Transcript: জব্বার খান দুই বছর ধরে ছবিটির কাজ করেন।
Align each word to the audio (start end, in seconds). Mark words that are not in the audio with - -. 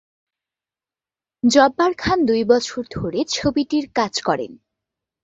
জব্বার 1.43 1.91
খান 1.97 2.17
দুই 2.25 2.41
বছর 2.43 2.81
ধরে 2.91 3.19
ছবিটির 3.29 3.85
কাজ 3.95 4.13
করেন। 4.21 4.51